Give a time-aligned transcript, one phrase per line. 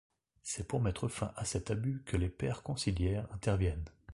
[0.41, 3.85] C’est pour mettre fin à cet abus que les pères conciliaires interviennent.